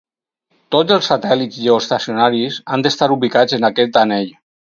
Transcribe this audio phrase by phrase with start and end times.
[0.75, 4.35] Tots els satèl·lits geoestacionaris han d'estar ubicats en aquest anell.